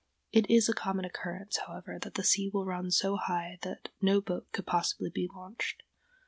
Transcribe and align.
]It 0.31 0.49
is 0.49 0.67
a 0.67 0.73
common 0.73 1.05
occurrence, 1.05 1.57
however, 1.57 1.99
that 2.01 2.15
the 2.15 2.23
sea 2.23 2.49
will 2.51 2.65
run 2.65 2.89
so 2.89 3.17
high 3.17 3.59
that 3.61 3.89
no 4.01 4.19
boat 4.19 4.51
could 4.51 4.65
possibly 4.65 5.11
be 5.11 5.29
launched. 5.31 5.83